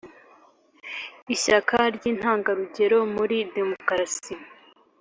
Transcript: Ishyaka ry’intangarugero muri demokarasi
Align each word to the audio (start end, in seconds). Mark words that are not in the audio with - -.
Ishyaka 1.33 1.77
ry’intangarugero 1.95 2.97
muri 3.15 3.37
demokarasi 3.55 4.33